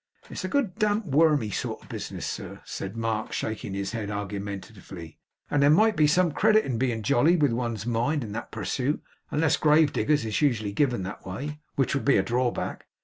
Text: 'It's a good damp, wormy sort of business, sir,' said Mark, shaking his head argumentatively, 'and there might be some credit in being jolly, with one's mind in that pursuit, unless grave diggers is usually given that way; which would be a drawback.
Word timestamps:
'It's 0.31 0.43
a 0.43 0.47
good 0.47 0.73
damp, 0.79 1.05
wormy 1.05 1.51
sort 1.51 1.83
of 1.83 1.87
business, 1.89 2.25
sir,' 2.25 2.59
said 2.65 2.97
Mark, 2.97 3.31
shaking 3.33 3.75
his 3.75 3.91
head 3.91 4.09
argumentatively, 4.09 5.19
'and 5.51 5.61
there 5.61 5.69
might 5.69 5.95
be 5.95 6.07
some 6.07 6.31
credit 6.31 6.65
in 6.65 6.79
being 6.79 7.03
jolly, 7.03 7.35
with 7.35 7.51
one's 7.51 7.85
mind 7.85 8.23
in 8.23 8.31
that 8.31 8.49
pursuit, 8.49 8.99
unless 9.29 9.57
grave 9.57 9.93
diggers 9.93 10.25
is 10.25 10.41
usually 10.41 10.71
given 10.73 11.03
that 11.03 11.23
way; 11.23 11.59
which 11.75 11.93
would 11.93 12.03
be 12.03 12.17
a 12.17 12.23
drawback. 12.23 12.87